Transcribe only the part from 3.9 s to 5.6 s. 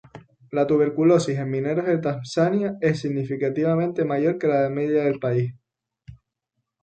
mayor que la media del país.